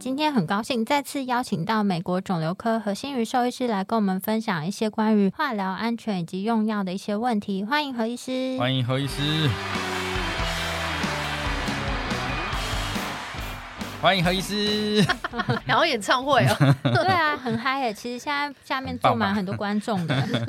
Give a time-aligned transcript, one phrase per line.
[0.00, 7.62] 今天很高兴再次邀请到美国肿瘤科何心瑜兽医师来跟我们分享一些关于化疗安全以及用药的一些问题。
[7.62, 9.46] 欢迎何医师，欢迎何医师，
[14.00, 15.04] 欢迎何医师，
[15.66, 17.92] 然后演唱会哦， 对啊，很嗨耶！
[17.92, 20.16] 其实现在下面坐满很多观众的。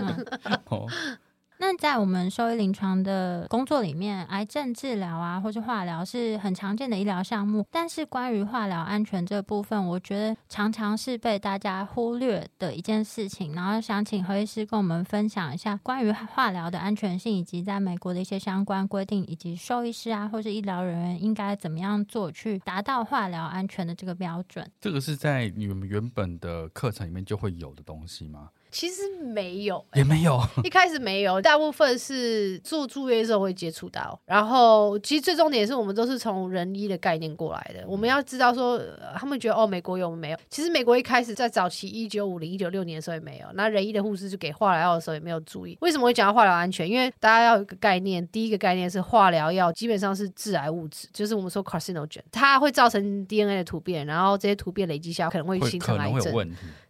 [0.72, 1.18] 嗯
[1.62, 7.64] 那在我们兽医临床的工作里面，癌症治疗啊，或是化疗是很常见的医疗项目。
[7.70, 13.54] 但是关于化疗安全这部分，我觉得常常是被大家忽略的一件事情。
[13.54, 24.68] 然后想请何医师跟我们分享一下关于化疗的安全性，以及在美国的一些相关规定，以及兽医师啊，或是医疗人员应该怎么样做，去达到化疗安全的这个标准。
[24.80, 28.50] 这个是在你们原本的课程里面就会有的东西吗？
[28.72, 34.18] 其实没有、欸，也没有，一开始没有，大部分是做住院的时候会接触到。
[34.26, 37.84] 然后，其实最重点是我们都是从人医的概念过来的。
[37.86, 38.82] 我们要知道说，
[39.18, 40.38] 他们觉得哦，美国有没有？
[40.50, 43.48] 其实美国一开始在早期一九五零、一九六年的时候也没有。
[43.56, 45.78] 那人医的护士就给化疗药的时候也没有注意。
[45.82, 46.90] 为什么会讲到化疗安全？
[46.90, 56.32] 因为大家要有一个概念，第一个概念是化疗药基本上是致癌物质，就是我们说 carcinogen，它会造成 DNA 的突变，然后这些突变累积下可能会形成癌症。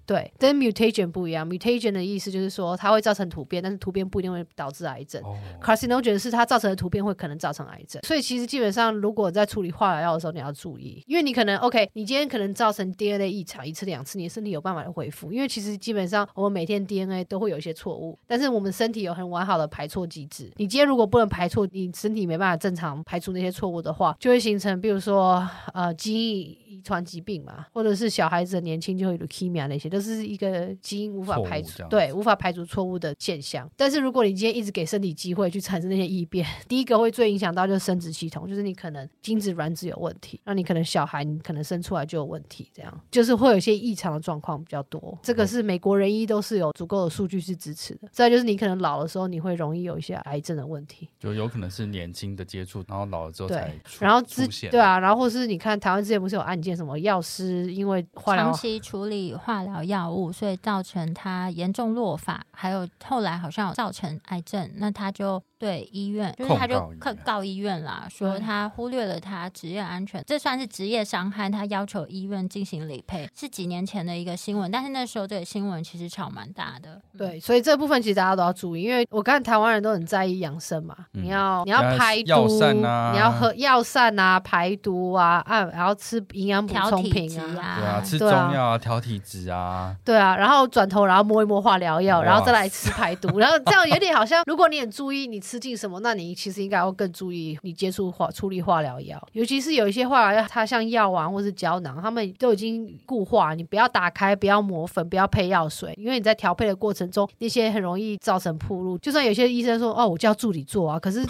[0.06, 1.48] 对，跟 mutation 不一样。
[1.48, 5.22] mutation 的意思就是说它会造成突变，但是突变不一定会导致癌症。
[5.24, 5.38] Oh.
[5.62, 8.02] carcinogen 是它造成的突变会可能造成癌症。
[8.04, 15.32] 所以其实基本上，如果在处理化疗药的时候，你要注意，因为你可能 OK，你今天可能造成 DNA 异常一次两次，你的身体有办法的恢复。
[15.32, 20.52] 因为其实基本上我们每天 DNA 都会有一些错误，但是我们身体有很完好的排错机制。
[20.58, 30.02] 你今天如果不能排错，你身体没办法正常排除那些错误的话，就会形成比如说呃基因遗传疾病嘛，或者是小孩子的年轻就会有 leukemia 那些都。
[30.02, 33.70] 是一个基因无法排除，对，无法排除错误的现象。
[33.78, 45.16] 但是如果你今天一直给身体机会去产生那些异变，第一个会最影响到就是生殖系统，就是你可能精子卵子有问题，那你可能小孩你可能生出来就有问题，这样就是会有一些异常的状况比较多。
[45.22, 48.10] 这个是美国人医都是有足够的数据是支持的。
[48.12, 65.42] 再就是你可能老的时候你会容易有一些癌症的问题，就有可能是年轻的接触，然后老了之后才然后之对啊，然后或是你看台湾之前不是有案件，什么药师因为化疗长期处理化疗药物，所以造成他严重落发，还有后来好像有造成癌症，那他就。
[65.62, 77.00] 对医院，就是他就告告医院啦，说他忽略了他职业安全，这算是职业伤害，他要求医院进行理赔，是几年前的一个新闻，但是那时候这个新闻其实吵蛮大的。
[77.16, 95.62] 对，所以这部分其实大家都要注意，因为我看台湾人都很在意养生嘛，嗯、你要你要排毒，啊、你要喝药膳啊，排毒啊，啊然后吃营养补充品啊，啊，对啊，吃中药啊，调体质啊，对啊，然后转头然后摸一摸化疗药，然后再来吃排毒， 然后这样有点好像，如果你很注意你吃。
[95.62, 96.00] 进什么？
[96.00, 108.98] 那你其实应该要更注意你接触化处理化疗药，尤其是有一些化疗药，它像药丸或是胶囊，他们都已经固化，你不要打开，不要磨粉，不要配药水，因为你在调配的过程中，那些很容易造成铺路。
[108.98, 111.24] 就算有些医生说哦，我叫助理做啊，可是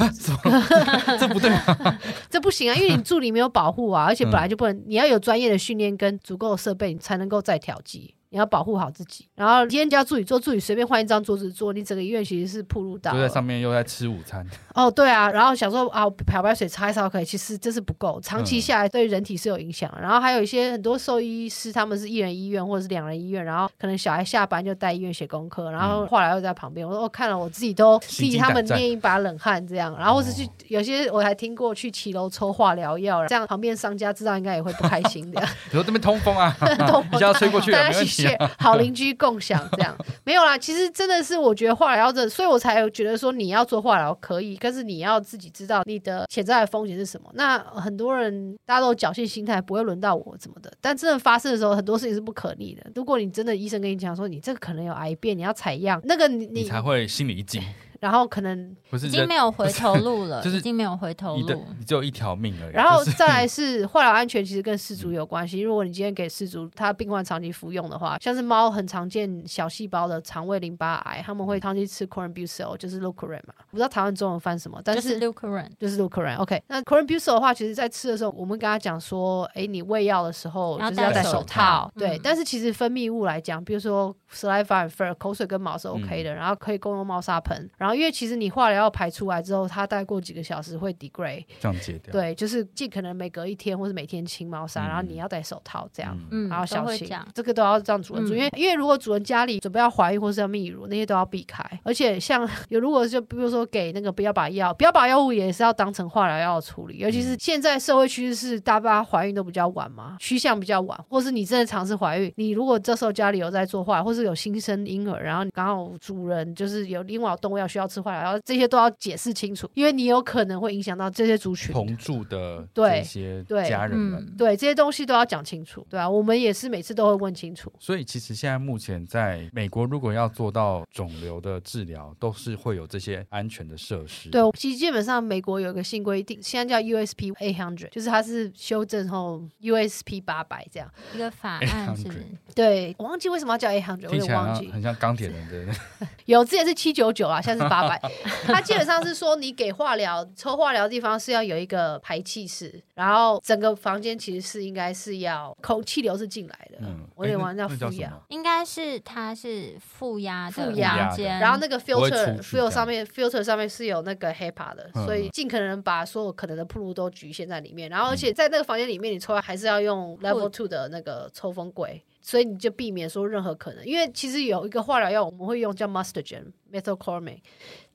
[1.20, 1.98] 这不对吗？
[2.32, 8.16] 这不行啊，因为你助理没有保护啊，而且本来就不能，你要有有专业的训练跟足够的设备，你才能够再调剂。
[8.32, 9.28] 你要保护好自己。
[9.36, 13.12] 然后今天叫助理坐，助理随便换一张桌子坐，你整个医院其实是铺路到。
[13.12, 14.46] 就在上面又在吃午餐。
[14.74, 19.92] 哦，对啊，然后想说啊，漂白水擦一擦可以，其实这是不够，长期下来对人体是有影响。
[19.98, 26.88] 嗯、然后还有一些很多兽医师，他们是一人医院或者是两人医院，然后可能小孩下班就带医院写功课，然后化疗又在旁边。
[26.88, 29.94] 我说我看了，我自己都替他们捏一把冷汗，这样。
[29.98, 35.42] 然后或是去有些我还听过去骑楼抽化疗药，这样旁边商家知道应该也会不开心的。
[35.70, 36.56] 你说这边通风啊，
[36.88, 37.72] 通风， 要吹过去，
[38.22, 39.96] 起 好邻居共享这样。
[40.24, 47.30] 没有啦，其实真的是我觉得化疗要这，所以我才觉得说你要做化疗可以，但是你要自己知道你的潜在的风险是什么。
[47.34, 50.72] 那很多人大家都有侥幸心态，不会轮到我怎么的。
[50.80, 52.84] 但真的发生的时候，很多事情是不可逆的。
[52.96, 57.62] 如果你真的医生跟你讲说你这个可能有癌变，你要采样，那个你你才会心里一惊。
[58.02, 62.74] 然后可能已经没有回头路了，就是已经没有回头路，你只有一条命而已。
[62.74, 65.62] 然后再来是化疗安全，其实跟饲主有关系。
[65.62, 76.38] 如果你今天给饲主他病患长期服用的话，像是猫很常见小细胞的肠胃淋巴癌，他们会长期吃 Corabusel，就是 Leukeran 嘛，我不知道台湾中文翻什么，但是 Leukeran 就是 Leukeran。
[76.38, 82.20] OK，那 Corabusel 的话，其实在吃的时候，我们跟他讲说，哎，你喂药的时候就是要戴手套，对。
[82.24, 87.70] 但是其实分泌物来讲，比如说 saliva and fur，口水跟毛是 OK 的，然后可以共用猫砂盆。
[87.78, 92.12] 然后因为其实你化疗要排出来之后，它大概过几个小时会 degrade，降解掉。
[92.12, 101.64] 对，就是尽可能每隔一天或是每天清猫砂，然后你要戴手套这样，嗯，然后小心，这个都要让主人注意，因为因为如果主人家里准备要怀孕或是要泌乳，那些都要避开。
[101.84, 118.72] 而且像 有如果就比如说给那个不要把药，不要把药物也是要当成化疗药处理，尤其是现在社会趋势是大家怀孕都比较晚嘛，趋向比较晚，或是你真的尝试怀孕，你如果这时候家里有在做化疗，或是有新生婴儿，然后刚好主人就是有另外有动物要需要吃坏了，然后这些。
[118.72, 127.70] 都要解释清楚，因为你有可能会影响到这些族群同住的这些家人们，对，对、嗯、对这些东西都要讲清楚，对啊，我们也是每次都会问清楚。
[127.82, 134.30] 所以其实现在目前在美国，如果要做到肿瘤的治疗，都是会有这些安全的设施。
[134.30, 142.26] 对，其实基本上美国有一个新规定，现在叫 USP 800，就是它是修正后 USP 八百这样一个法案是，是。
[142.56, 145.74] 对，我忘记为什么要叫800，我忘记，很像钢铁人的。
[146.24, 148.02] 有之前是七九九啊，现在是八百。
[148.44, 156.80] 它基本上是说，你给化疗抽化疗的地方是要有一个排气室，然后整个房间其实是应该是要空气流是进来的。
[156.82, 167.90] 嗯，我有点忘记叫负压，应该是它是负压的负压间，然后那个 filter filter 上面 filter 上面是有那个 HEPA 的，所以尽可能把所有可能的铺路都局限在里面。
[167.90, 173.86] 然后而且在那个房间里面，你抽还是要用 level two 的那个抽风柜，所以你就避免说任何可能。
[173.86, 177.40] 因为其实有一个化疗药我们会用叫 Mustagen methylchlormine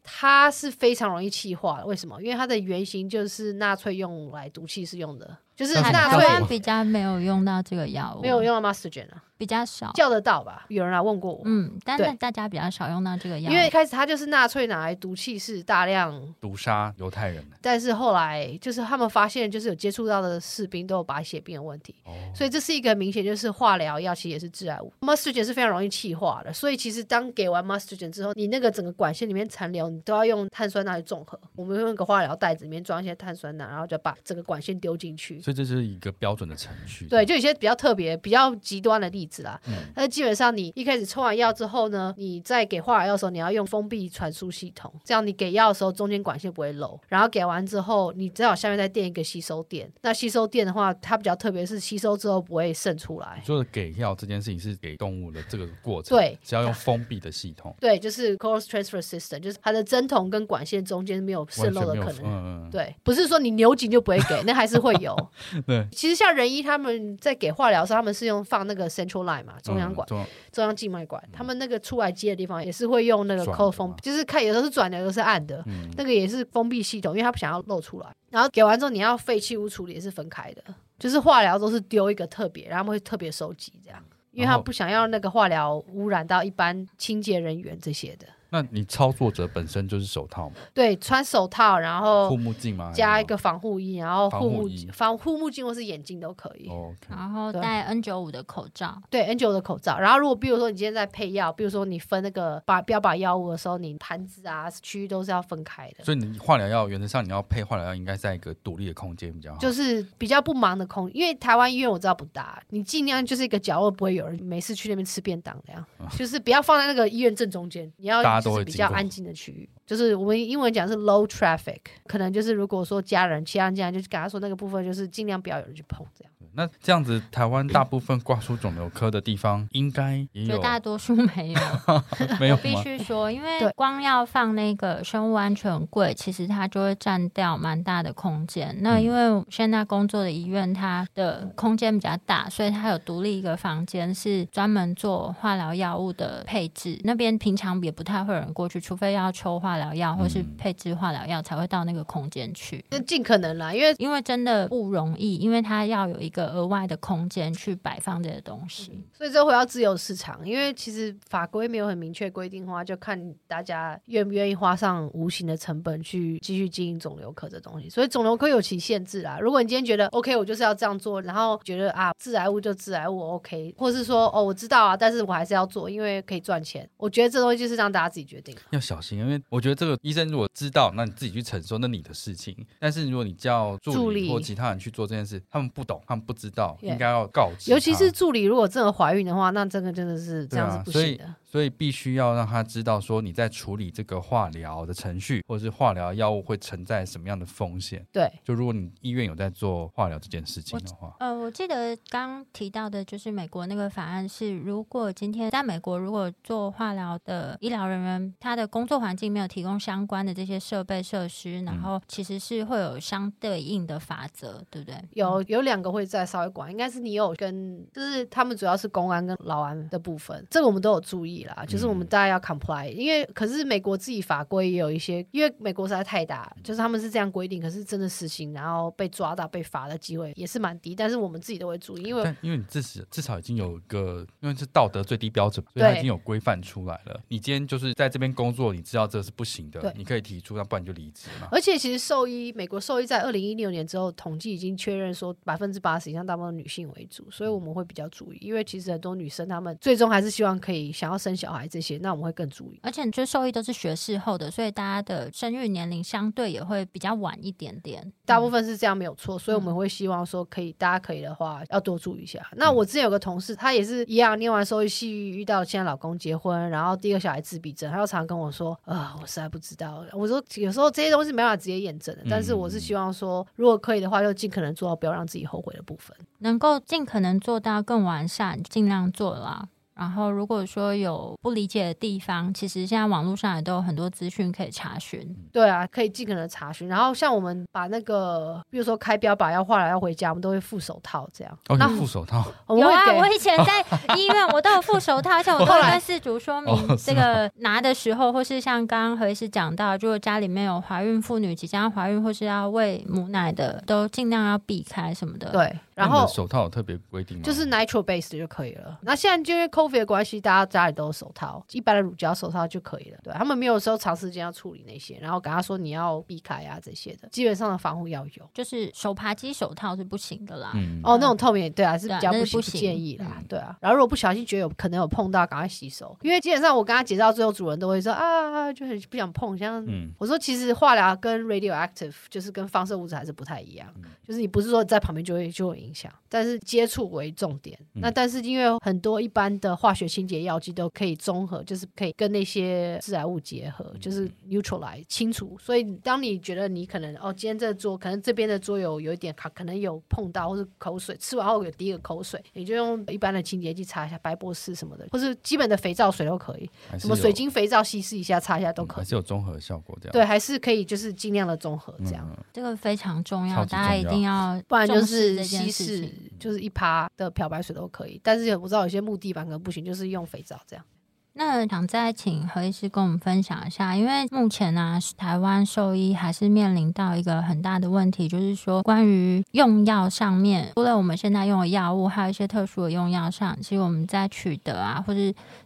[0.03, 2.21] 它是非常容易气化的，为什么？
[2.23, 5.37] 因为它的原型就是纳粹用来毒气是用的。
[5.57, 10.65] 就是纳粹比较没有用到这个药物，没有用到 Mustagen 啊，比较少叫得到吧？
[10.69, 24.93] 有人来问过我，嗯，但是大家比较少用到这个药，因为一开始他就是纳粹拿来毒气室大量毒杀犹太人，但是后来就是他们发现，就是有接触到的士兵都有白血病的问题，哦，所以这是一个明显就是化疗药其实也是致癌物。
[25.01, 31.37] Mastogen 是非常容易气化的，所以其实当给完 Mastogen 之后，你那个整个管线里面残留，你都要用碳酸钠去中和。
[31.57, 35.41] 我们用一个化疗袋子里面装一些碳酸钠，然后就把整个管线丢进去。
[35.41, 36.37] 所以这是一个标。
[36.37, 39.61] 准的程序，对，就有些比较特别、比较极端的例子啦。
[39.69, 46.99] 嗯，但是基本上你一开始抽完药之后呢，你在给化疗药的时候，你要用封闭传输系统，这样你给药的时候中间管线不会漏。
[47.09, 49.91] 然后给完之后，你只好下面再垫一个吸收垫。
[50.03, 53.43] 那吸收垫的话，它比较特别，是吸收之后不会渗出来。
[53.45, 62.25] 就是给药这件事情是给动物的这个过程，对，只要用封闭的系统，对，就是 cross transfer system，就是它的针筒跟管线中间没有渗漏的可能。
[62.25, 65.17] 嗯嗯，对，不是说你扭紧就不会给，那还是会有。
[65.67, 67.17] 对，其实像仁医他们。
[67.19, 71.23] 在给化疗的时候，他们是用放那个 central line 嘛，中央管、嗯、中央静脉管。
[71.33, 75.63] 他们那个出来接的地方也是会用那个 cold 封，就是看有时候是转的，有时候是暗的。
[75.67, 78.09] 嗯、那个也是封闭系统，因为他不想要漏出来。
[78.31, 80.63] 然后给完之后，你要废弃物处理也是分开的，
[80.99, 88.27] 就是化疗都是丢一个特别，然后他们会特别收集这样，因为他不想要那个化疗污染到一般清洁人员这些的。
[88.51, 90.55] 那你操作者本身就是手套吗？
[90.73, 92.93] 对，穿手套，然后护目镜吗？
[92.95, 96.69] 加一个防护衣，然后护目镜、防护目镜或是眼镜都可以。
[96.69, 96.95] Okay.
[97.11, 99.01] 然后戴 N 九五的口罩。
[99.11, 99.99] 对，N 九五的口罩。
[99.99, 106.05] 然后如果比如说你今天在配药，比如说你分那个把标靶药物的时候，你盘子啊区域都是要分开的。
[106.05, 109.59] 所以你化疗药原则上你要配化疗药，应该在一个独立的空间比较好。
[109.59, 119.25] 就是比较不忙的空，因为台湾医院我知道不大，你尽量就是一个角落不会有人没事去那边吃便当这样，嗯、就是不要放在那个医院正中间，你要就是比较安静。
[119.25, 126.33] 的区域就是我们英文讲是 low traffic，可能就是如果说家人其他人进来，就跟他说那个部分就是尽量不要有人去碰这样。
[126.57, 131.61] 那这样子，台湾大部分挂出肿瘤科的地方，应该也有，绝大多数没有，
[132.41, 132.57] 没有。
[132.57, 138.75] 必须说，因为光要放那个生物安全柜，其实它就会占掉蛮大的空间。
[138.81, 146.99] 那因为现在工作的医院，它的空间比较大，所以它有独立一个房间，是专门做化疗药物的配置。
[147.05, 152.85] 那边平常也不太会有人过去，除非要抽化疗药或是配置化疗药，才会到那个空间去。
[152.91, 159.05] 那尽可能啦，因为因为真的不容易，因为它要有一个额外的空间去摆放这些东西。
[159.13, 167.89] 所以这回到自由市场，因为其实法规没有很明确规定的话，就看大家愿不愿意花上无形的成本去继续经营肿瘤科这东西。
[167.89, 169.39] 所以肿瘤科有其限制啦。
[169.41, 176.89] 如果你今天觉得 OK，我就是要这样做，然后觉得啊，致癌物就致癌物 OK，或是说哦，我知道啊，但是我还是要做，因为可以赚钱。
[176.97, 178.57] 我觉得这东西就是让大家自己决定。
[178.71, 182.57] 要小心，因为我觉得这个医生如果知道，那你自己去承受，那你的事情。
[182.79, 187.73] 但是如果你叫助理或其他人去做这件事，他们不懂，他们不知道，应该要告知。
[187.73, 191.25] 尤其是助理，如果真的怀孕的话，那这个真的是这样子不行的。
[191.57, 198.07] 所以必须要让他知道，说你在处理这个化疗的程序，或者是化疗药物会存在什么样的风险。
[198.13, 215.03] 对，就如果你医院有在做化疗这件事情的话，呃，我记得刚提到的就是美国那个法案是，如果今天在美国如果做化疗的医疗人员，他的工作环境没有提供相关的这些设备设施，然后其实是会有相对应的法则，对不对？
[215.13, 221.46] 有有两个会再稍微管，应该是你有跟，就是他们主要是公安跟劳安的部分，这个我们都有注意。
[221.67, 230.95] 就是我们大家要 comply，因为可是美国自己法规也有一些，因为美国实在太大，就是他们是这样规定，可是真的实行，然后被抓到被罚的机会也是蛮低。
[230.95, 237.21] 但是我们自己都会注意，因为因为你至少至少已经有一个，因为是道德最低标准，所以它已经有规范出来了。
[237.29, 241.49] 你今天就是在这边工作，你知道这是不行的，你可以提出，那不然就离职嘛。
[241.51, 258.13] 而且其实兽医，美国兽医在二零一六年之后统计已经确认说，百分之八十以上大部分女性为主，所以我们会比较注意，因为其实很多女生她们最终还是希望可以想要生小孩这些，那我们会更注意，而且你觉得兽医都是学士后的，所以大家的生育年龄相对也会比较晚一点点。
[258.25, 262.41] 大部分是这样没有错，所以我们会希望说可以，大家可以的话要多注意一下。
[262.57, 270.05] 那我之前有个同事，他也是一样，念完兽医系遇到现在老公结婚，然后第一个小孩自闭症，他又常常跟我说啊、呃，我实在不知道。
[270.13, 279.69] 我说有时候这些东西没办法直接验证的，但是我是希望说，如果可以的话，就尽可能做到不要让自己后悔的部分，能够尽可能做到更完善，尽量做啦。
[279.97, 285.35] 然后，如果说有不理解的地方，其实现在网络上也都有很多资讯可以查询。
[285.51, 286.87] 对啊，可以尽可能查询。
[286.87, 291.59] 然后，像我们把那个，比如说开标靶要化疗要回家，我们都会附手套这样。
[291.69, 292.45] 哦，那附手套？
[292.69, 293.81] 有啊，我以前在
[294.17, 305.51] 医院我都有附手套，像我都会跟事主说明这个拿的时候，或是像刚刚何医师讲到，如果家里面有怀孕妇女即将怀孕或是要喂母奶的，都尽量要避开什么的。
[305.51, 305.75] 对。
[305.95, 307.43] 然后手套有特别规定吗？
[307.43, 308.99] 就是 nitrile based 就可以了。
[309.01, 313.19] 那现在就因为 COVID 的关系，大家家里都有手套，一般的乳胶手套就可以了。
[313.23, 318.51] 对，他们没有说长时间要处理那些，然后跟他说你要避开啊这些的，基本上的防护要有。
[318.53, 320.73] 就是手扒鸡手套是不行的啦。
[320.75, 321.01] 嗯。
[321.05, 323.43] 哦，那种透明对啊是比较不行，不建议啦。
[323.49, 323.77] 对啊。
[323.81, 326.17] 然后如果不小心觉得有可能有碰到，赶快洗手。
[326.23, 329.57] 因为基本上我跟他解释到，最后主人都会说啊，就很不想碰。
[329.57, 329.87] 像
[330.19, 333.89] 我说，其实化疗跟 radioactive 就是跟放射物质还是不太一样，
[334.27, 336.57] 就是你不是说在旁边就会就有影响，但是。
[336.67, 345.57] 接触为重点，那但是因为很多一般的化学清洁药剂都可以综合，就是可以跟那些致癌物结合，就是 neutralize 清除。
[345.61, 356.69] 所以当你觉得你可能哦，今天这桌可能这边的桌有有一点卡，可能有碰到或是口水，吃完后有滴个口水，你就用一般的清洁剂擦一下，白博士什么的，或是基本的肥皂水都可以，
[356.99, 360.13] 什么水晶肥皂稀释一下擦一下都可以，还是有综合效果这样。
[360.13, 362.29] 对，还是可以就是尽量的综合这样。
[362.53, 366.07] 这个非常重要，大家一定要，不然就是稀释，
[366.39, 366.67] 就是。
[366.67, 370.85] 一趴的漂白水都可以，但是我知道有些木地板可能不行，就是用肥皂这样。
[371.33, 385.21] 那想再请何医师跟我们分享一下，因为目前呢、台湾兽医还是面临到一个很大的问题，就是说关于用药上面，除了我们现在用的药物，还有一些特殊的用药上，其实我们在取得啊，或者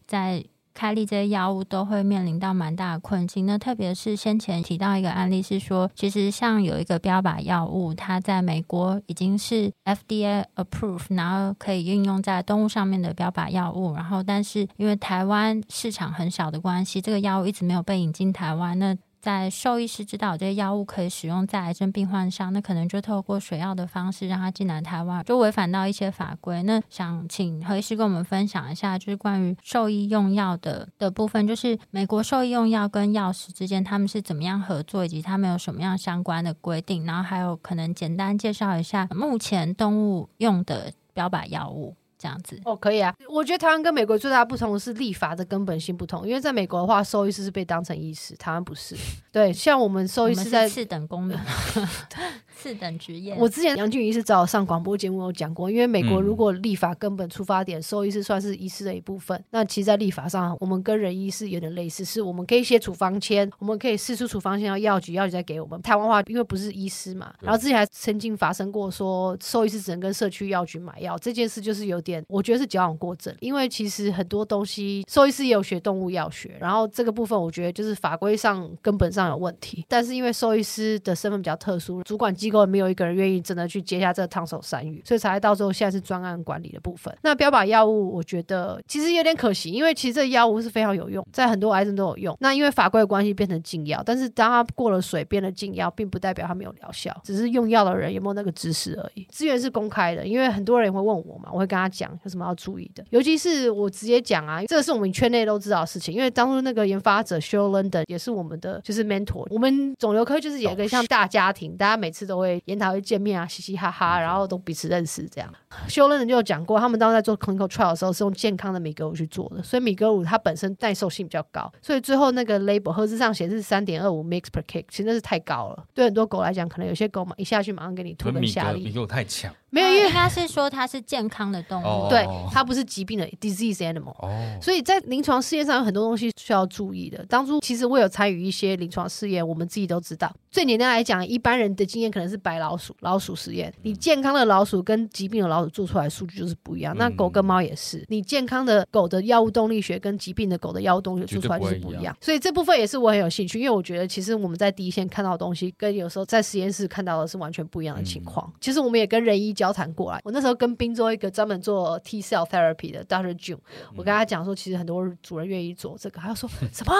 [0.07, 0.43] 在
[0.81, 3.45] 开立这些药物都会面临到蛮大的困境。
[3.45, 13.93] 那特别是先前提到一个案例是说，其实像有一个标靶药物，它在美国已经是 FDA approved，然后可以运用在动物上面的标靶药物。
[13.93, 18.79] 然后，但是因为台湾市场很小的关系，这个药物一直没有被引进台湾。
[18.79, 26.63] 那在兽医师知道这些药物可以使用在癌症病患上，那可能就透过水药的方式让他进来台湾，就违反到一些法规。
[26.63, 41.95] 那想请何医师跟我们分享一下，就是关于兽医用药的的部分，就是美国兽医用药跟药师之间他们是怎么样合作，以及他们有什么样相关的规定，然后还有可能简单介绍一下目前动物用的标靶药物。
[42.21, 43.15] 这样子哦，可以啊。
[43.29, 46.29] 我觉得台湾跟美国最大的不同是立法的根本性不同。
[46.29, 48.95] 因为在美国的话，收益师是被当成医师，台湾不是。
[49.33, 51.35] 对，像我们收益师在次等公民。
[52.61, 53.35] 次等职业。
[53.39, 59.43] 我之前杨俊怡是找我上广播节目有讲过，因为美国如果立法根本出发点，兽医师算是医师的一部分。
[59.51, 65.81] 那其实，在立法上，我们跟人医师有点类似，是我们可以写处方签，我们可以试出处方签到药局，药局再给我们。
[65.81, 73.35] 台湾话因为不是医师嘛，然后之前还曾经发生过说兽医师只能跟社区药局买药这件事，就是有点我觉得是矫枉过正。
[73.41, 79.85] 因为其实很多东西兽医师也有学动物药学，然后这个部分我觉得就是法规上根本上有问题。
[79.89, 87.15] 但是因为兽医师的身份比较特殊，主管机没有一个人愿意真的去接下这个烫手山芋，所以才到最后现在是专案管理的部分。
[87.23, 92.37] 那标靶药物，我觉得其实有点可惜，因为其实这药物是非常有用，在很多癌症都有用。
[92.41, 99.27] 那因为法规的关系变成禁药，但是当它过了水变了禁药，并不代表它没有疗效，只是用药的人有没有那个知识而已。
[99.31, 103.05] 资源是公开的，因为很多人也会问我嘛，我会跟他讲有什么要注意的。
[103.11, 109.47] 尤其是我直接讲啊，这个是我们圈内都知道的事情，因为当初那个研发者 Cheryl London 也是我们的就是 mentor。
[109.51, 112.81] 我们肿瘤科就是有一个像大家庭，大家每次都会研。
[112.81, 115.53] 讨会见面啊，嘻嘻哈哈，然后都彼此认识这样。
[115.87, 125.85] 修伦人就有讲过，他们当时在做 clinical trial 的时候是用健康的米格五去做的，所以米格五它本身耐受性比较高，所以最后那个 label 盒子上显示三点二五 mg per kg，其实那是太高了。
[125.93, 129.55] 对很多狗来讲，可能有些狗嘛一下去马上给你吐个下力，米格鲁太强。
[129.69, 134.17] 没有，因为应该是说它是健康的动物，哦、对，它不是疾病的 disease animal。
[134.19, 137.25] 哦，所以在临床试验上有很多东西需要注意的。
[137.27, 140.35] 当初其实我有参与一些临床试验，我们自己都知道。
[140.51, 143.73] 最简单来讲，一般人的经验可能是白老鼠、老鼠实验。
[143.83, 146.97] 你健康的老鼠跟疾病的老鼠做出来的数据就是不一样。
[146.97, 152.17] 那狗跟猫也是，你健康的狗的药物动力学跟疾病的狗的药物动力学做出来就是不一样。
[152.21, 158.51] 所以这部分也是我很有兴趣，因为我觉得其实我们在第一线看到的东西，跟有时候在实验室看到的是完全不一样的情况。
[158.61, 163.35] 其实我们也跟人医交谈过来，我那时候跟滨州一个专门做 T cell therapy 的 Dr.
[163.35, 163.59] June，
[163.97, 166.93] 我跟他讲说，其实很多主人愿意做这个，他就说 什么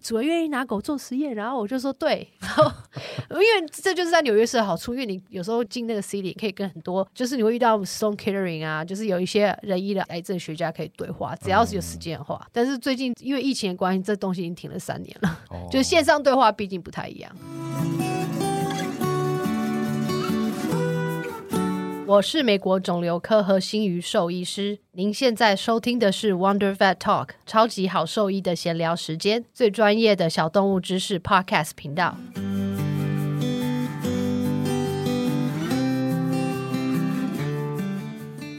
[0.00, 2.70] 主人愿意拿狗做实验，然后我就说对，然后
[3.30, 12.46] 因为这就是在纽约市的好处，因为你有时候进那个 city 可以跟很多，就是你会遇到 Sloan Kettering 啊，就是有一些人医的癌症学家可以对话，只要是有时间的话。
[12.52, 15.40] 但是最近因为疫情的关系，这东西已经停了三年了，
[15.72, 17.34] 就是线上对话毕竟不太一样。
[22.06, 32.18] 我是美国肿瘤科何心瑜兽医师，您现在收听的是 Wonder Vet Talk 超级好兽医的闲聊时间，最专业的小动物知识 Podcast 频道。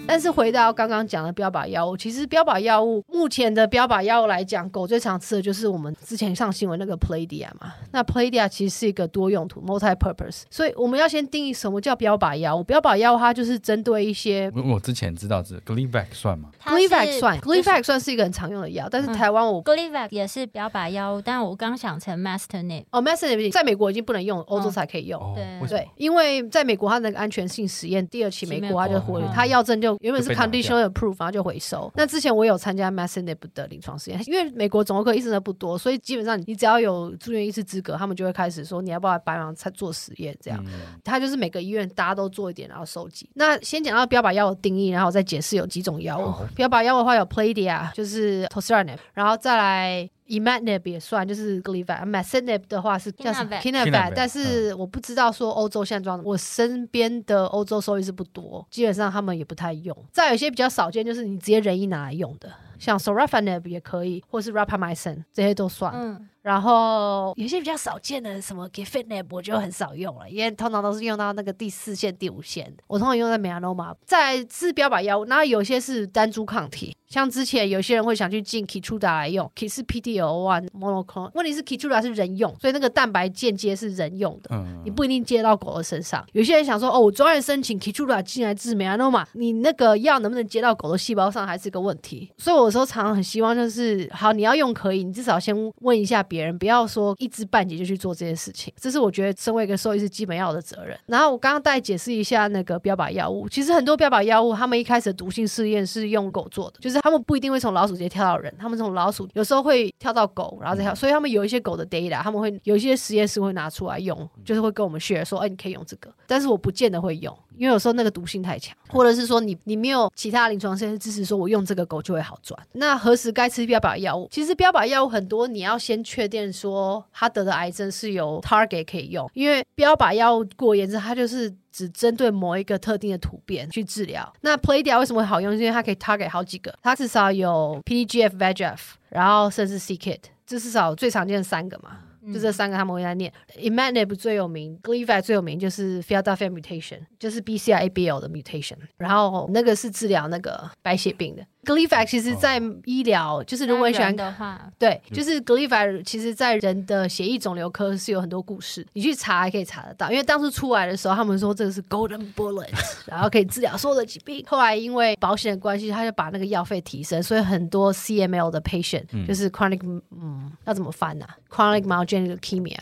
[0.10, 7.72] 但是回到刚刚讲的标靶药物，其实标靶药物目前的标靶药物来讲，狗最常吃的就是我们之前上新闻那个 Playdia 嘛。
[7.92, 12.64] 那 Playdia 其实是一个多用途 （multi-purpose），所以我们要先定义什么叫标靶药物。
[12.64, 14.52] 标靶药物它就是针对一些……
[14.56, 22.86] 我我之前知道是 Gleevec 算吗？Gleevec 算，Gleevec 算是一个很常用的药，但是台湾我 Gleevec 也是标靶药物，但我刚想成 Masternib。
[22.90, 25.22] 哦，Masternib 在美国已经不能用，欧洲才可以用。
[25.36, 29.99] 对对，因为在美国它那个安全性实验第二期美国它就回，它药证就。
[30.00, 31.92] 原本是 conditional approve，然后就回收。
[31.96, 40.64] 那之前我有参加 Masternib 的临床实验，因为美国肿瘤科医生的不多，所以基本上你只要有住院医师资格，他们就会开始说你要不要来帮忙才做实验这样。
[40.68, 43.30] 嗯、他就是每个医院大家都做一点，然后收集。
[43.34, 46.24] 那先讲到标靶药物定义，然后再解释有几种药物。
[46.24, 50.10] 哦、标靶药物的话有 Playdia，就是 Tocitinib，然后再来。
[50.30, 59.96] Imatinib 也算，就是 Gleevec，Masitinib 的话是叫什么？Kinabab，但是我不知道说欧洲现在状，我身边的欧洲收益是不多，基本上他们也不太用。
[60.12, 65.94] 再有一些比较少见，就是你直接人医拿来用的，像 Sorafenib 也可以，或是 Rapamycin 这些都算。
[65.94, 72.74] 嗯然后有些比较少见的什么 Gefitinib 我就很少用了，因为通常都是用到那个第四线、第五线。
[72.88, 75.26] 我通常用在 Melanoma，在治标靶药物。
[75.26, 81.30] 然后有些是单株抗体，像之前有些人会想去进 Keytruda 来用，Key 是 PD-L1 monoclonal。
[81.34, 86.26] 问题是 Keytruda 是人用，所以那个蛋白间接是人用的，嗯你不一定接到狗的身上。
[86.32, 92.32] 有些人想说，哦，我专业申请 Keytruda 进来治 Melanoma，你那个药能不能接到狗的细胞上还是个问题。
[92.38, 98.72] 所以我有时候常常很希望就是，好，你要用可以，你至少先问一下别人，不要说一知半解就去做这件事情。
[98.80, 100.96] 这是我觉得身为一个兽医是基本要的责任。
[101.08, 117.36] 然后我刚刚大概解释一下那个标靶药物，其实很多标靶药物，他们一开始的毒性试验是用狗做的，就是他们不一定会从老鼠直接跳到人，他们从老鼠有时候会跳到狗，然后再跳，所以他们有一些狗的 data，他们会有一些实验室会拿出来用，就是会跟我们 share 说，哎，你可以用这个，但是我不见得会用。
[117.60, 122.58] 因为有时候那个毒性太强，或者是说你你没有其他临床实验支持，说我用这个狗就会好转。
[122.72, 124.30] 那何时该吃标靶药物？
[124.32, 129.30] 其实标靶药物很多，你要先确定说他得的癌症是有 target 可以用。
[129.34, 134.32] 因为标靶药物过言之，它就是只针对某一个特定的突变去治疗。
[134.40, 135.54] 那 Playdia 为什么会好用？
[135.54, 141.98] 因为它可以 target 好几个，它至少有 PDGF、VEGF，然后甚至 c-KIT，这至少最常见的三个嘛。
[142.34, 143.32] 就这三个他们会来念。
[143.58, 151.46] Imatinib 最有名，Gleevec 最有名就是 Philadelphia mutation，就是 BCR-ABL 的 mutation，然后那个是治疗那个白血病的。
[151.70, 160.10] Gleevec 其实，在医疗、哦、就是如果你喜欢的话，对，就是 Gleevec 其实在人的血液肿瘤科是有很多故事，你去查还可以查得到。
[160.10, 162.70] 因为当初出来的时候，他们说这个是 Golden Bullet，
[163.06, 164.44] 然后可以治疗所有的疾病。
[164.48, 169.80] 后来因为保险的关系，他就把那个药费提升，所以很多 CML 的 patient、嗯、就是 chronic，
[170.12, 172.80] 嗯，要怎么翻呢、啊、？chronic myogenic leukemia。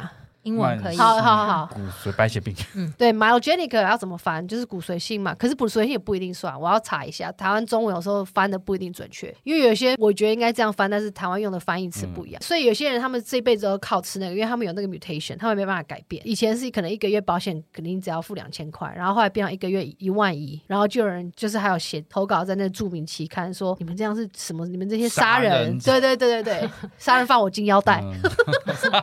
[0.48, 4.48] 英文可以，好好好，骨髓白血病，嗯，对，myogenic 要怎么翻？
[4.48, 5.36] 就是骨髓性嘛。
[5.36, 7.32] 可是骨髓性也不一定算，我要查一下。
[7.34, 12.40] 台湾中文有时候翻的不一定准确，因为有些我觉得应该这样翻，但是台湾用的翻译词不一样。
[12.42, 16.26] 嗯、所以有些人他们这辈子都靠吃那个，因为他们有那个 mutation，他们没办法改变。
[16.26, 24.66] 以前是可能一个月保险肯定只要付两千块，然后后来变成一个月一万一，然后就有人就是还有写投稿在那著名期刊说，你们这样是什么？
[24.68, 28.14] 你们这些杀人，人对对对对对，杀人放我金腰带，嗯、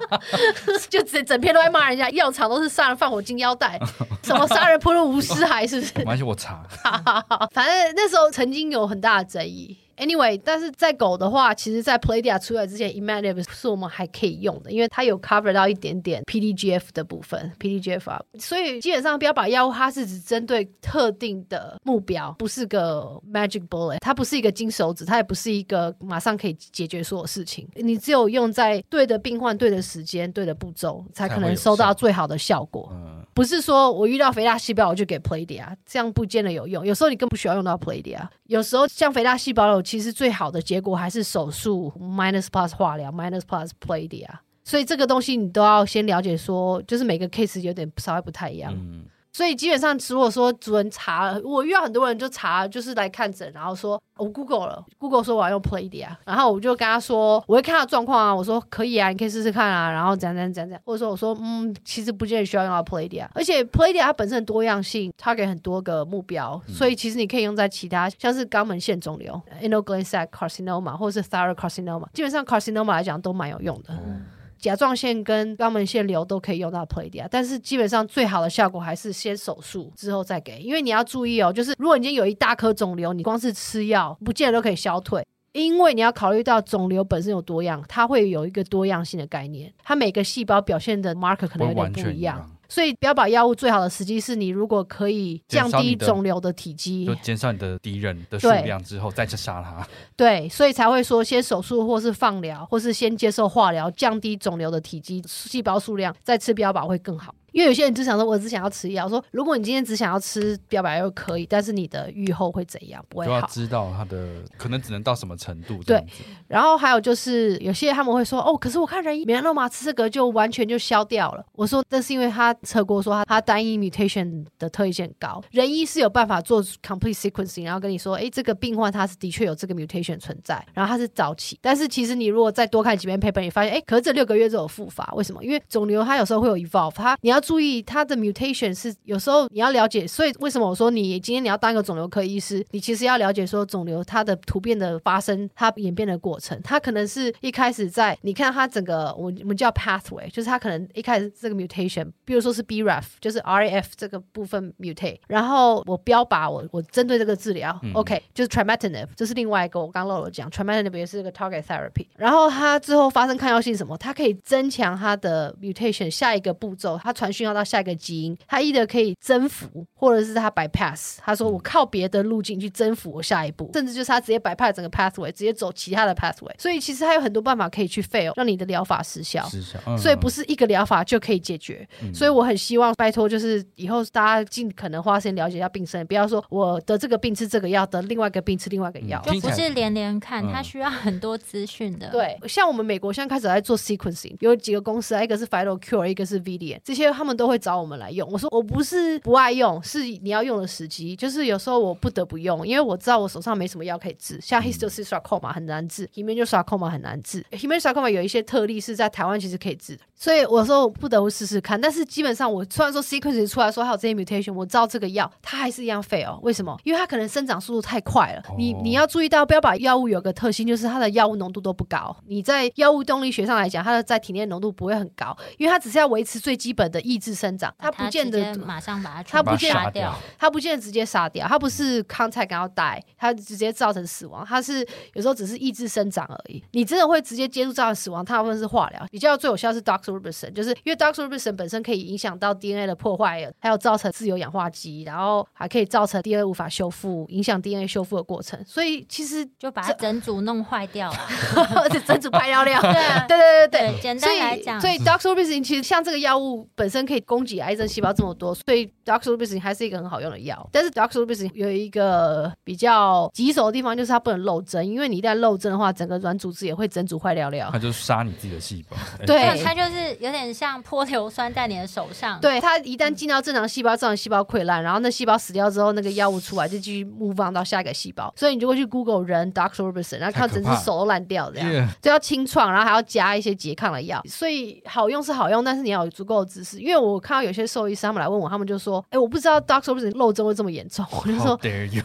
[0.88, 2.08] 就整整篇都在骂人家。
[2.10, 3.76] 药厂都是杀人放火金腰带，
[4.22, 5.92] 什么杀人泼入无尸骸，是不是？
[5.98, 6.62] 没关系，我查。
[7.52, 9.76] 反正那时候曾经有很大的争议。
[9.96, 27.68] Anyway，但是在狗的话，其实，在 Playdia 出来之前，Imatinib 是我们还可以用的，因为它有 cover 到一点点 PDGF 的部分，PDGF 啊，所以基本上标靶药物它是只针对特定的目标，不是个 magic bullet，它不是一个金手指，它也不是一个马上可以解决所有事情。
[27.74, 32.90] 你只有用在对的病患、对的时间、对的步骤，才可能收到最好的效果。
[32.92, 36.86] 嗯，不是说我遇到肥大细胞我就给 Playdia，这样不见得有用。
[36.86, 44.28] 有时候你更不需要用到 Playdia 有时候像肥大细胞其实最好的结果还是手术 minus plus 化疗 minus plus Playdia
[44.62, 48.72] 所以这个东西你都要先了解说，就是每个 case 有点稍微不太一样。
[48.74, 72.92] 嗯所以基本上，如果说主人查了，我遇到很多人就查，就是来看诊，然后说我 Google 了，Google 说我要用 Playdia，然后我就跟他说，我会看他状况啊，我说可以啊，你可以试试看啊，然后怎样怎样怎样或者说我说嗯，其实不见得需要用到 Playdia，而且 Playdia 它本身很多样性，它给很多个目标，所以其实你可以用在其他，像是肛门腺肿瘤 anal gland sac carcinoma 或者是 thyroid carcinoma，基本上 carcinoma
[72.92, 73.92] 来讲都蛮有用的。
[73.94, 74.24] 嗯
[74.64, 85.22] 甲状腺跟肛门腺瘤都可以用到 Playdia，但是基本上最好的效果还是先手术之后再给，因为你要注意哦，就是如果你已经有一大颗肿瘤，你光是吃药不见得都可以消退，
[85.52, 92.50] 因为你要考虑到肿瘤本身有多样，它会有一个多样性的概念，它每个细胞表现的 marker 可能有点不一样。
[92.74, 99.86] 所以标靶药物最好的时机是你如果可以降低肿瘤的体积，就减少你的敌人的数量之后再去杀它。
[100.16, 107.32] 对，所以才会说先手术或是放疗，或是先接受化疗，降低肿瘤的体积、细胞数量，再吃标靶会更好。
[107.54, 109.08] 因为有些人只想说，我只想要吃药。
[109.08, 113.02] 说，如果你今天只想要吃标白药可以，但是你的愈后会怎样？
[113.08, 113.34] 不会好。
[113.34, 114.26] 要知道他的
[114.58, 115.80] 可能只能到什么程度。
[115.84, 116.04] 对。
[116.48, 121.46] 然后还有就是，有些他们会说，哦，可是我看人伊米诺马吃这个就完全就消掉了。
[121.52, 125.40] 我说，那是因为他测过，说他他单一 mutation 的特异性高。
[125.52, 131.56] 人医是有办法做 complete sequencing，然后跟你说，哎，这个病患他是的确有这个 mutation 存在，然后他是早期。
[131.62, 135.44] 但是其实你如果再多看几篇 paper，你发现，哎，可是这六个月就有复发，为什么？
[135.44, 137.43] 因为肿瘤它有时候会有 evolve，它你要。
[137.44, 167.33] 注意它的 mutation 是有时候你要了解，所以为什么我说你今天你要当一个肿瘤科医师，你其实要了解说肿瘤它的突变的发生，它演变的过程，它可能是一开始在你看它整个我我们叫 pathway，就是它可能一开始这个 mutation，比如说是 BRAF，就是 RAF 这个部分 mutate，然后我标靶我我针对这个治疗、嗯、，OK，就是 trametinib，这是另外一个我刚漏了讲，trametinib 也是一个 target therapy，然后它之后发生抗药性什么，它可以增强它的 mutation，下一个步骤它传。
[167.34, 171.16] 讯号到下一个基因，它 either 可以征服，或者是它 bypass。
[171.24, 176.52] 他说我靠别的路径去征服我下一步，甚至就是他直接 bypass 整个 pathway，直接走其他的 pathway。
[176.58, 179.46] 所以其实他有很多办法可以去 fail，让你的疗法失效。
[179.48, 179.78] 失效。
[179.96, 181.86] 所以不是一个疗法就可以解决。
[182.02, 192.10] 嗯、所以我很希望拜托，就是以后大家尽可能花时间了解一下病症，不要说我得这个病吃这个药，得另外一个病吃另外一个药，就不是连连看，它需要很多资讯的。
[192.10, 198.28] 对，像我们美国现在开始在做 sequencing，有几个公司，一个是 PhytoCure，一个是 Viridian，这些他们都会找我们来用。
[198.30, 211.80] 我说我不是不爱用，是你要用的时机，就是有时候我不得不用，因为我知道我手上没什么药可以治，像 Histiocytosarcoma 很难治，Hemangiosarcoma 很难治，Hemangiosarcoma 有一些特例是在台湾其实可以治的，所以我说我不得不试试看。
[211.80, 216.76] 但是基本上我虽然说 sequencing 出来说还有这些 mutation，我知道这个药它还是一样 fail，为什么？
[216.84, 218.42] 因为它可能生长速度太快了。
[218.56, 222.16] 你你要注意到，不要把药物有个特性，就是它的药物浓度都不高。
[222.26, 236.62] 你在药物动力学上来讲，它的在体内浓度不会很高，因为它只是要维持最基本的抑制生长，它不见得马上把它它不见杀掉，它不见得直接杀掉，它不是 contact 要 die，它直接造成死亡，它是有时候只是抑制生长而已。
[236.72, 248.62] 你真的会直接接触造成死亡，大部分是化疗，比较最有效是 doxorubicin，就是因为 doxorubicin 本身可以影响到 DNA 的破坏，还有造成自由氧化剂，然后还可以造成 DNA 无法修复，影响 DNA 修复的过程。
[248.66, 252.80] 所以其实就把它整组弄坏掉了， 整组拍尿 尿。
[252.80, 260.68] 对啊，对对对对，简单来讲，所以 doxorubicin 其实像这个药物本身可以攻击癌症细胞这么多，所以 doxorubicin 还是一个很好用的药。
[260.70, 267.70] 但是 doxorubicin 有一个比较棘手的地方，就是它不能漏针，因为你一旦漏针的话，整个软组织也会整组坏掉掉。
[267.72, 268.96] 它就杀你自己的细胞。
[269.26, 272.38] 对，它就是有点像泼硫酸在你的手上。
[272.40, 278.32] 对，它一旦进到正常细胞，正常细胞溃烂，然后那细胞死掉之后，那个药物出来就继续 move on 到下一个细胞。
[278.36, 284.20] 所以你就会去 Google 人 doxorubicin，然后看整只手都烂掉这样，就要清创，然后还要加一些拮抗的药。
[284.26, 286.80] 所以好用是好用，但是你要有足够的知识。
[286.84, 291.58] 因为我看到有些兽医师他们来问我，他们就说：“哎，我不知道 doxorubicin 漏针会这么严重。”我就说
[291.90, 292.02] ：“you.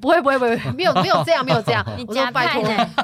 [0.00, 1.84] 不会，不会，不会， 没有，没有这样，没有这样。
[1.96, 2.62] ”你加拜托，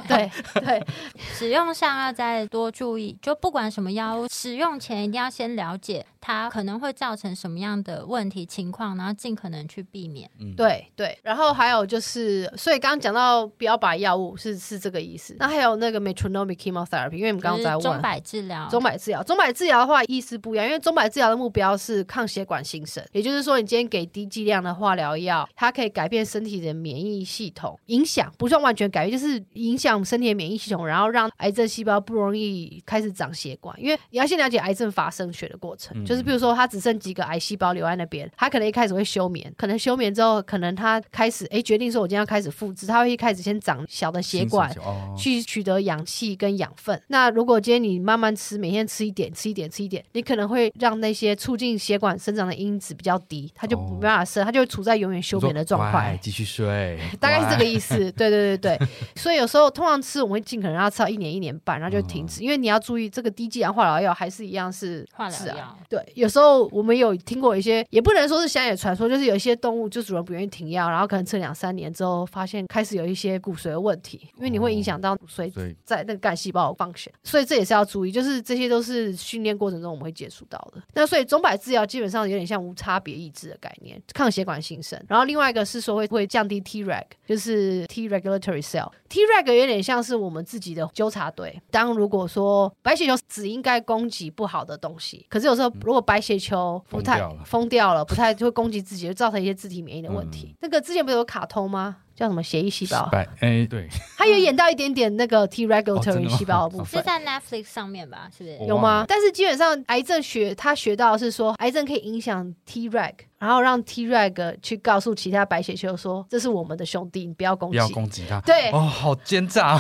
[0.09, 0.85] 对对，
[1.17, 10.29] 使用上要再多注意，就不管什么药物，使用前一定要先了解它可能会造成什么样的问题情况，然后尽可能去避免。
[10.41, 11.17] 嗯，对对。
[11.23, 15.37] 然后还有就是，所以刚刚讲到不要把药物是是这个意思。
[15.39, 33.79] 那还有那个 metronomic chemotherapy，因为我们刚刚在问中摆治疗，中摆治疗，中摆治疗的话意思不一样，因为中摆治疗的目标是抗血管新生，也就是说，你今天给低剂量的化疗药，它可以改变身体的免疫系统，影响不算完全改变，就是影响身体的免疫系统，然后让癌症细胞不容易开始长血管。
[33.81, 47.01] 因为你要先了解癌症发生学的过程，嗯、就是比如说它只剩几个癌细胞留在那边，它可能一开始会休眠，可能休眠之后，可能它开始哎决定说，我今天要开始复制，它会一开始先长小的血管，哦、去取得氧气跟养分。
[47.09, 57.97] 那如果今天你慢慢吃，每天吃一点，吃一点，吃一点，你可能会让那些促进血管生长的因子比较低，它就没办法生，它就处在永远休眠的状态，继续睡，大概是这个意思。
[58.13, 65.77] 对对对对，所以有时候通常吃，我们会尽可能让它吃到一年一年半，然后就停止，因为你要注意这个低剂量化疗药还是一样是化疗药。
[65.89, 75.53] 对，有时候我们有听过一些，也不能说是乡野传说，就是有一些动物就主人不愿意停药，然后可能吃两三年之后，发现开始有一些骨髓的问题，因为你会影响到骨髓
[75.85, 80.83] 在那个干细胞的 function，所以这也是要注意，就是这些都是训练过程中我们会接触到的。
[80.95, 85.03] 那所以钟摆治疗基本上有点像无差别抑制的概念，抗血管新生。
[85.09, 88.91] 然后另外一个是说会会降低 Treg，就是 T regulatory cell。
[89.09, 91.61] Treg 有点像是我们自己的纠察队。
[91.71, 100.49] 当如果说白血球只应该攻击不好的东西，可是有时候如果白血球不太疯掉了，不太就会攻击自己，就造成一些自体免疫的问题。
[100.53, 101.99] 嗯、那个之前不是有卡通吗？
[102.23, 103.11] 叫什么血液细胞？
[103.41, 108.31] 哎，对，他有演到一点点那个 T regulatory 细胞的部分，是在 Netflix 上面吧？
[108.31, 109.05] 是不是有吗？
[109.09, 113.15] 但是基本上癌症学他学到是说，癌症可以影响 T reg。
[113.43, 119.77] 然后让 Treg 去告诉其他白血球说：“这是我们的兄弟，你不要攻击，不要攻击他。”对，哦，好奸诈。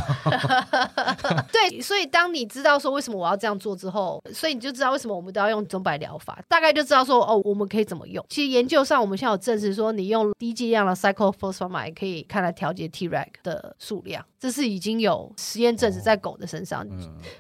[1.53, 8.27] 对，所以当你知道说为什么我要这样做之后，所以你就知道为什么我们都要用钟摆疗法，大概就知道说哦，我们可以怎么用。
[8.29, 16.85] 其实研究上我们现在有证实说，你用低剂量的 cyclophosphamide 可以看来调节 Treg 的数量，这是已经有实验证实在狗的身上。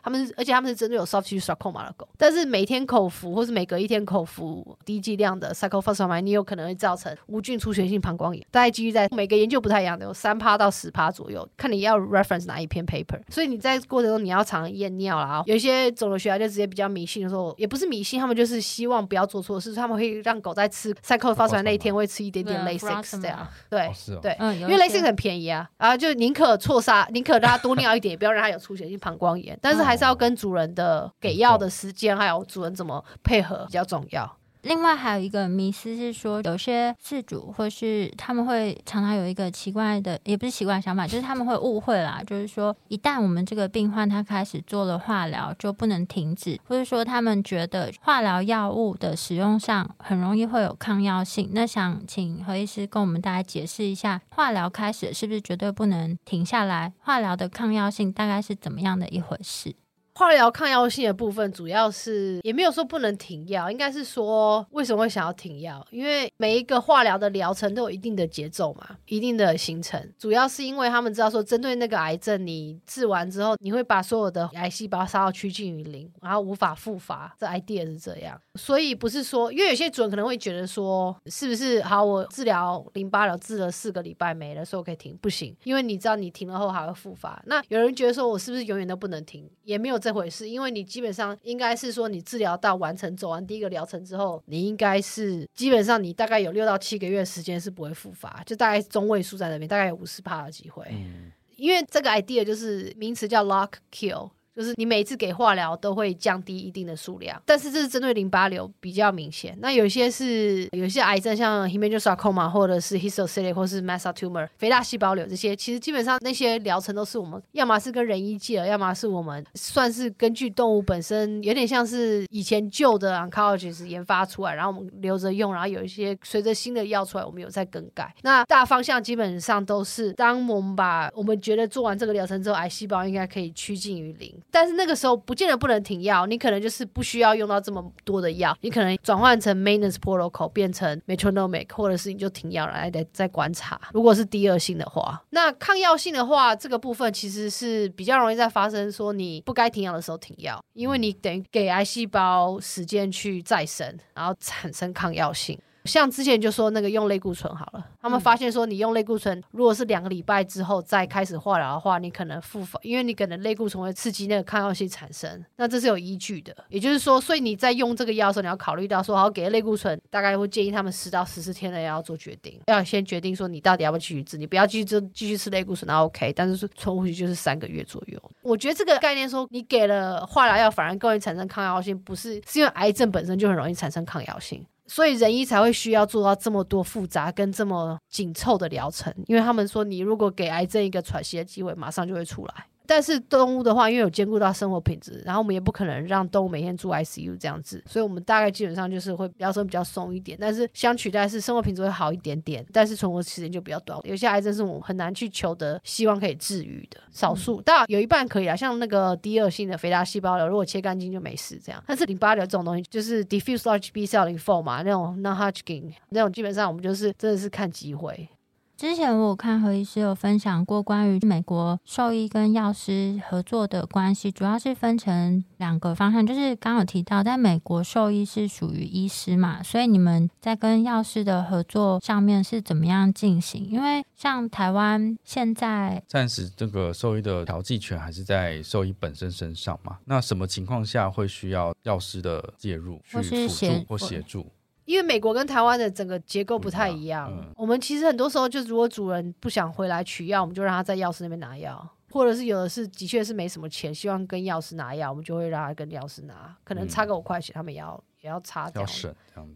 [0.00, 6.20] 他们是而且他们是针对有 soft tissue sarcoma 的狗，但是每天口服或是每隔一天口服低剂量的 cyclophosphamide。
[6.20, 13.20] 你有可能会造成无菌出血性膀胱炎，大概基于在每个研究不太一样的，有三趴到十趴左右，看你要 reference 哪一篇 paper。
[13.30, 15.42] 所以你在过程中你要常验尿啦。
[15.46, 23.48] 有一些肿瘤学家就直接比较迷信的时候，也不是迷信，他们就是希望不要做错事，他们会让狗在吃 cyclophosphamide 那一天会吃一点点 Lasix 这样。
[23.68, 23.90] 对
[24.22, 29.58] 对，因为 Lasix 很便宜啊，啊就宁可错杀， 宁可让它多尿一点，也不要让它有出血性膀胱炎。
[29.62, 34.36] 但是还是要跟主人的给药的时间，还有主人怎么配合比较重要。
[34.62, 51.50] 另外还有一个迷思是说，有些事主或是他们会常常有一个奇怪的，也不是奇怪的想法，就是他们会误会啦，就是说一旦我们这个病患他开始做了化疗，就不能停止，或者说他们觉得化疗药物的使用上很容易会有抗药性。
[51.52, 56.92] 那想请何医师跟我们大家解释一下，化疗开始是不是绝对不能停下来？
[57.00, 59.74] 化疗的抗药性大概是怎么样的一回事？
[60.14, 65.84] 化疗抗药性的部分，主要是也没有说不能停药，应该是说为什么会想要停药？
[65.90, 70.12] 因为每一个化疗的疗程都有一定的节奏嘛，一定的行程。
[70.18, 77.34] 主要是因为他们知道说，针对那个癌症，你治完之后，你会把所有的癌细胞杀到趋近于零，然后无法复发。
[77.38, 82.02] 这 idea 是这样，所以不是说，因为有些主人可能会觉得说，是不是好？
[82.02, 85.16] 我治疗淋巴瘤治了四个礼拜没了，所以我可以停？
[85.22, 87.40] 不行，因为你知道你停了后还会复发。
[87.46, 89.48] 那有人觉得说我是不是永远都不能停？
[89.62, 100.84] 也没有这回事，因为你基本上应该是说，你治疗到完成，走完第一个疗程之后，你应该是基本上你大概有六到七个月时间是不会复发，就大概中位数在那边，大概有五十趴的机会。
[100.90, 104.30] 嗯，因为这个 idea 就是名词叫 lock kill。
[104.54, 109.56] 就是你每一次给化疗都会降低一定的数量，但是这是针对淋巴瘤比较明显。
[109.60, 128.14] 那有些是有些癌症，像 hemangiosarcoma 或者是 histocytic 或是 mast tumor 肥大细胞瘤这些，其实基本上那些疗程都是我们要么是跟人医借了，要么是我们算是根据动物本身，有点像是以前旧的 oncologist 研发出来，然后我们留着用，然后有一些随着新的药出来，我们有在更改。
[128.22, 134.30] 那大方向基本上都是，当我们把我们觉得做完这个疗程之后，癌细胞应该可以趋近于零。
[134.52, 143.80] 但是那个时候不见得不能停药，你可能就是不需要用到这么多的药，你可能转换成 maintenance protocol 变成 metronomic，或者是你就停药来再再观察。
[143.92, 155.58] 如果是第二性的话，那抗药性的话，这个部分其实是比较容易在发生说你不该停药的时候停药，因为你等于给癌细胞时间去再生，然后产生抗药性。
[155.84, 166.54] 像之前就说那个用类固醇好了，他们发现说你用类固醇，如果是两个礼拜之后再开始化疗的话，你可能复发，因为你可能类固醇会刺激那个抗药性产生，那这是有依据的。
[166.68, 178.20] 也就是说，所以你在用这个药的时候，你要考虑到说，好给类固醇，大概会建议他们十到十四天内要做决定，要先决定说你到底要不要继续治，你不要继续就继续吃类固醇，那 OK，但是说存活期就是三个月左右。
[178.42, 184.64] 我觉得这个概念说你给了化疗药反而更容易产生抗药性，不是是因为癌症本身就很容易产生抗药性。
[184.94, 192.66] 所以仁医才会需要做到这么多复杂跟这么紧凑的疗程，因为他们说，你如果给癌症一个喘息的机会，马上就会出来。
[192.94, 203.98] 但是动物的话，因为有兼顾到生活品质，然后我们也不可能让动物每天住 ICU 这样子，所以我们大概基本上就是会疗程比较松一点，但是相取代是生活品质会好一点点，但是存活时间就比较短。
[204.04, 211.82] 有些癌症是我们很难去求得希望可以治愈的，少数，当然有一半可以啊，像那个第二性的肥大细胞瘤，如果切干净就没事这样。
[211.86, 218.28] 但是淋巴瘤这种东西，就是 diffuse large B cell lymphoma 嘛，那种 non-Hodgkin 那种，基本上我们就是真的是看机会。
[218.76, 233.64] 之前我有看何医师有分享过关于美国兽医跟药师合作的关系，主要是分成两个方向，就是刚有提到，在美国兽医是属于医师嘛，所以你们在跟药师的合作上面是怎么样进行？
[233.66, 244.46] 因为像台湾现在暂时这个兽医的调剂权还是在兽医本身身上嘛，那什么情况下会需要药师的介入去辅助或协助？
[244.92, 257.98] 因为美国跟台湾的整个结构不太一样，我们其实很多时候就如果主人不想回来取药，我们就让他在药师那边拿药，或者是有的是的确是没什么钱，希望跟药师拿药，我们就会让他跟药师拿，可能差个五块钱，他们也要。
[258.22, 258.84] 也要擦掉，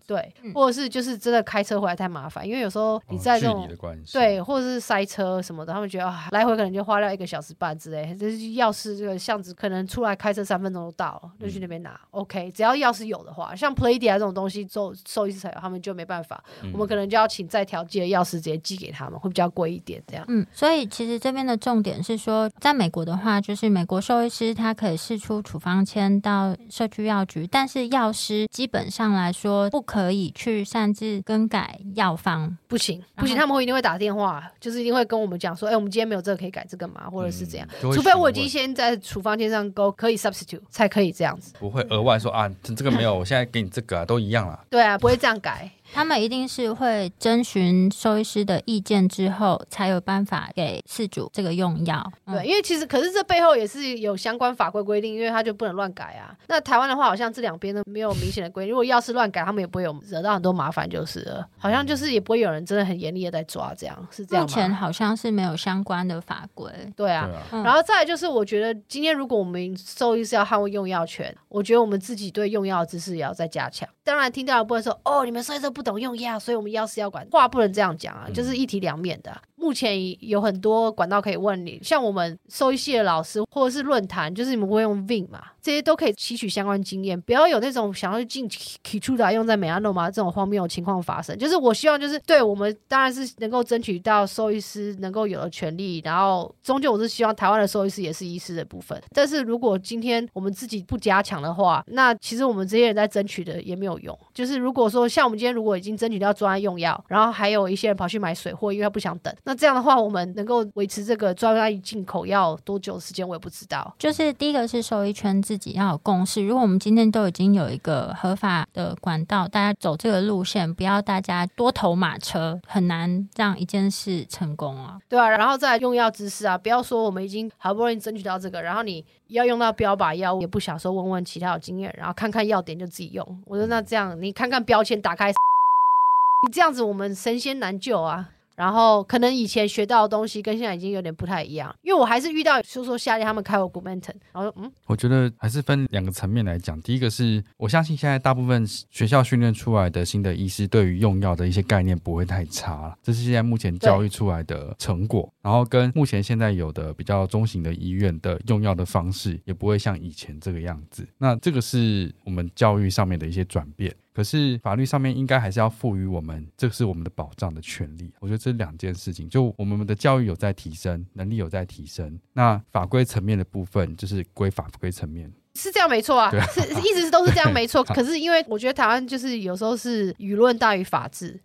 [0.06, 3.68] 对，或者是就是真的开车回来太麻烦，因为有时候你在这种
[4.12, 8.12] 对，或者是塞车什么的，他们觉得啊，来回可能就花掉一个小时半之类。
[8.16, 11.98] 就是钥匙这个巷子，可能出来开车三分钟就到了，就去那边拿。
[12.10, 16.42] OK，只要钥匙有的话，像 Playdia 这种东西，做兽医师才有，他们就没办法。
[16.72, 20.02] 我们可能就要请再调剂的钥匙直接寄给他们，会比较贵一点。
[20.08, 28.48] 这样，嗯，所以其实这边的重点是说，在美国的话，就是美国兽医师他可以试出处方签到社区药局，但是药师。
[28.56, 37.02] 基本上来说，不可以去擅自更改药方，不行，不行，他们会一定会打电话，就是一定会跟我们讲说，哎、欸，我们今天没有这个可以改这个吗？
[37.10, 44.58] 或者是怎样，嗯、除非我已经先在处方签上勾可以 substitute 才可以这样子，不会额外说啊，这个没有，我现在给你这个啊，都一样了。
[44.70, 45.70] 对啊，不会这样改。
[45.92, 52.04] 他们一定是会征询兽医师的意见之后，才有办法给饲主这个用药。
[52.26, 56.36] 嗯、对，因为其实可是这背后也是有相关法规规定，因为他就不能乱改啊。
[56.48, 58.72] 那台湾的话，好像这两边都没有明显的规定。
[58.72, 61.46] 如果药师乱改，他们也不会有惹到很多麻烦，就是了。
[61.56, 64.48] 好像就是也不会有人真的很严厉的在抓，这样是这样吗？
[64.48, 66.70] 目前好像是没有相关的法规。
[66.96, 73.88] 对啊，然后再来就是，我觉得今天如果我们兽医是要捍卫用药权，我觉得我们自己对用药的知识也要再加强。
[74.06, 77.26] 当然听到的不会说哦，你们兽医都不懂用药，所以我们药师要管。
[77.32, 79.36] 话不能这样讲啊，就是一体两面的。
[79.56, 85.42] 目前有很多管道可以问你，像我们兽医系的老师，或者是论坛，就是你们不会用 Vim 嘛？
[85.66, 91.36] 这些都可以吸取相关经验，不要有那种想要去进 Keytruda 用在美亚诺吗这种荒谬的情况发生。
[91.36, 98.96] 就是我希望，就是对我们当然是能够争取到兽医师能够有的权利，然后终究我是希望台湾的兽医师也是医师的部分。
[99.12, 104.16] 但是如果今天我们自己不加强的话，那其实我们这些人在争取的也没有用。
[104.32, 113.92] 就是如果说像我们今天如果已经争取到专案用药，然后还有一些人跑去买水货，因为他不想等，那这样的话，我们能够维持这个专案进口药多久时间，我也不知道。
[113.98, 116.44] 就是第一个是兽医圈自自己要有共识。
[116.44, 124.98] 如果我们今天都已经有一个合法的管道，大家走这个路线，不要大家多头马车，很难让一件事成功啊。
[125.08, 133.42] 对啊，然后再用药知识啊，不要说我们已经好不容易争取到这个，然后你要用到标靶药物，也不想说问问其他有经验，然后看看药点就自己用。
[133.46, 135.32] 我说那这样，你看看标签，打开，
[136.46, 138.28] 你这样子我们神仙难救啊。
[138.56, 146.80] 然后可能以前学到的东西跟现在已经有点不太一样，因为我还是遇到说说夏天他们开我骨盆疼然后嗯，我觉得还是分两个层面来讲。
[146.80, 155.30] 第一个是我相信现在大部分学校训练出来的新的医师对于用药的一些概念不会太差了，这是现在目前教育出来的成果。
[155.42, 161.06] 然后跟目前现在有的比较中型的医院的用药的方式也不会像以前这个样子。
[161.18, 163.94] 那这个是我们教育上面的一些转变。
[164.16, 168.10] 可是法律上面应该还是要赋予我们，这是我们的保障的权利。
[168.18, 175.30] 我觉得这两件事情，就我们的教育有在提升，能力有在提升，那法规层面的部分就是归法规层面。
[175.56, 177.82] 是这样没错啊，啊是一直都是这样没错。
[177.94, 181.38] 可是因为我觉得台湾就是有时候是舆论大于法治，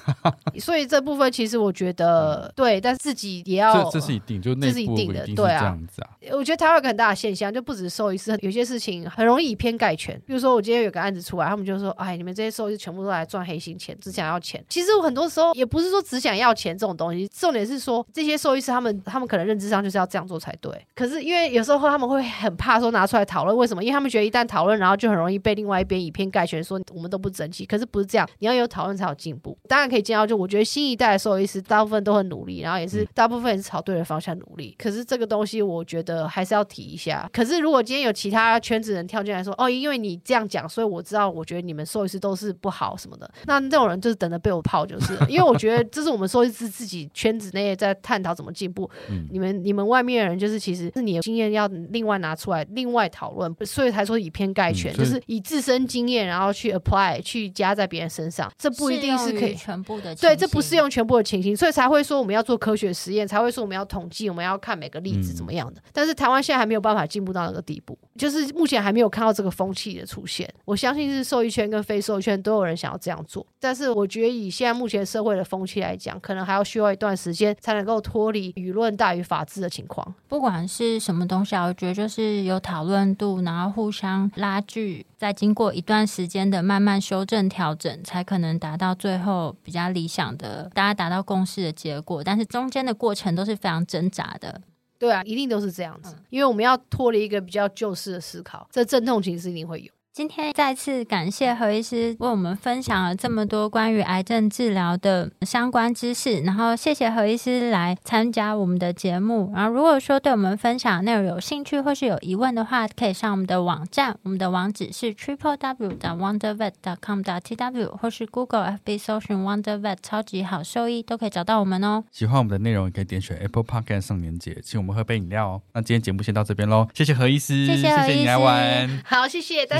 [0.60, 6.10] 所以这部分其实我觉得对，但自己也要这，这是一定，就这是一定的，对啊，这样子啊。
[6.32, 10.18] 我觉得台湾有个很大的现象，就不止兽医师，有些事情很容易以偏概全。
[10.26, 20.72] 比如说我今天有个案子出来，他们就说：“哎，你们这些兽医师全部都来赚黑心钱，只想要钱。”其实我很多时候也不是说只想要钱这种东西，重点是说这些兽医师他们他们可能认知上就是要这样做才对。
[20.96, 23.43] 可是因为有时候他们会很怕说拿出来讨。
[23.52, 23.82] 为什么？
[23.82, 27.66] 因为他们觉得一旦讨论，然后就很容易被另外一边以偏概全，说我们都不争气。
[27.66, 29.58] 可是不是这样，你要有讨论才有进步。
[29.68, 34.74] 当然可以见到，就我觉得新一代的兽医师大部分都很努力，然后也是大部分也是朝对的方向努力。
[34.78, 37.28] 可是这个东西，我觉得还是要提一下。
[37.32, 43.30] 可是如果今天有其他圈子人跳进来说，哦，因为你这样讲，所以我知道，我觉得你们兽医师都是不好什么的。
[43.46, 48.88] 那这种人就是等着被我泡，就是因为我觉得这是我们兽医师自己圈子内在探讨怎么进步。
[49.30, 53.33] 你们你们外面的人就是其实是你的经验要另外拿出来，另外讨论。
[53.64, 60.14] 所以才说以偏概全，嗯、就是以自身经验，然后去 apply 去加在别人身上，这不一定是可以全部的。
[60.16, 65.80] 对，这不适用全部的情形，所以才会说我们要做科学实验，才会说我们要统计，我们要看每个例子怎么样的。
[65.80, 70.48] 嗯、但是台湾现在还没有办法进步到那个地步，就是目前还没有看到这个风气的出现。
[70.64, 80.14] 我相信是受益圈跟非受益圈都有人想要这样做，但是我觉得以现在目前社会的风气来讲，可能还要需要一段时间才能够脱离舆论大于法治的情况。
[80.28, 92.22] 不管是什么东西啊，我觉得就是有讨论度，然后互相拉锯，再经过一段时间的慢慢修正调整，才可能达到最后比较理想的大家达到共识的结果。
[92.22, 94.60] 但是中间的过程都是非常挣扎的。
[94.98, 99.92] 对啊，一定都是这样子，因为我们要脱离一个比较旧式的思考，这阵痛其实一定会有。
[100.14, 109.50] 今天再次感谢何医师为我们分享了这么多关于癌症治疗的相关知识，然后谢谢何医师来参加我们的节目。
[109.52, 122.04] 然后如果说对我们分享的内容有兴趣或是有疑问的话，可以上我们的网站，我们的网址是 triple w 点 wondervet 点 com 点 tw，或是 Google FB 搜寻 wondervet 超级好兽医都可以找到我们哦。
[122.12, 125.62] 喜欢我们的内容，也可以点选 Apple Podcast 上连接，请我们喝杯饮料哦。
[125.72, 129.76] 那今天节目先到这边喽，谢谢何医师，谢谢何医师，谢谢你来玩，好，谢谢大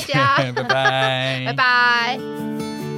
[0.53, 1.45] 拜拜。
[1.47, 2.94] 拜拜。